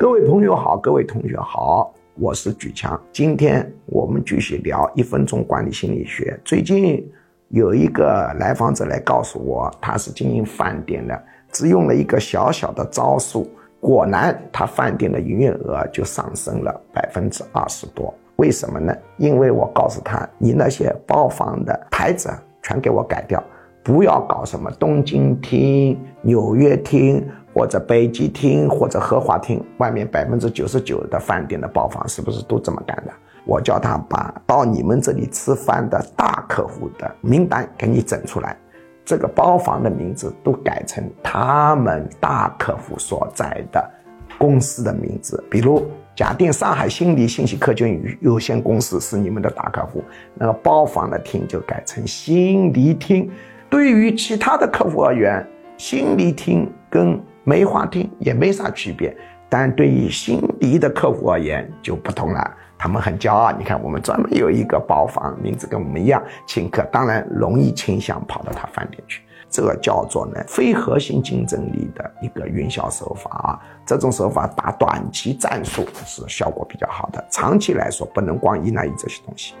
[0.00, 2.98] 各位朋友好，各位同学好，我是举强。
[3.12, 6.40] 今天我们继续聊一分钟管理心理学。
[6.42, 7.06] 最近
[7.48, 11.22] 有一个来访者来告诉我，他是经营饭店的，
[11.52, 13.46] 只用了一个小小的招数，
[13.78, 18.14] 果然他饭店的营业额就上升了百分之二十多。
[18.36, 18.96] 为什么呢？
[19.18, 22.30] 因为我告诉他，你那些包房的牌子
[22.62, 23.44] 全给我改掉。
[23.82, 27.26] 不要搞什么东京厅、纽约厅
[27.60, 33.12] 或者北极厅或者荷花厅，外面百分之九十九的饭店的包房是不是都这么干的？
[33.44, 38.56] 我叫他把到你们这里吃饭的大客户的名单给你整出来，
[39.04, 43.90] 这个包房的名字都改成他们大客户所在的
[44.38, 45.86] 公司的名字，比如
[46.16, 53.30] 假定上海新理信息科技有限公司是你们的大客户，那个包房的厅就改成新理厅。
[53.68, 59.16] 对于其他的客户而言，新理厅跟梅花厅也没啥区别，
[59.48, 62.56] 但对于新理的客户而言就不同了。
[62.78, 69.22] 他们很骄傲，你看我们专门有一个包房，名字跟我们一样，请客当然容易倾向跑到他饭店去。
[69.50, 73.60] 这叫做呢非核心竞争力的一个营销手法啊。
[73.84, 79.54] 这种手法打短期战术是效果比较好的，长期来说不能光依赖于这些东西。